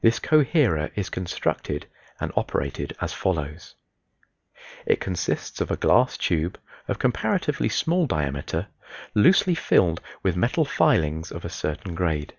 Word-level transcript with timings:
This 0.00 0.20
coherer 0.20 0.92
is 0.94 1.10
constructed 1.10 1.86
and 2.20 2.30
operated 2.36 2.94
as 3.00 3.12
follows: 3.12 3.74
It 4.86 5.00
consists 5.00 5.60
of 5.60 5.72
a 5.72 5.76
glass 5.76 6.16
tube, 6.16 6.56
of 6.86 7.00
comparatively 7.00 7.68
small 7.68 8.06
diameter, 8.06 8.68
loosely 9.12 9.56
filled 9.56 10.00
with 10.22 10.36
metal 10.36 10.64
filings 10.66 11.32
of 11.32 11.44
a 11.44 11.48
certain 11.48 11.96
grade. 11.96 12.34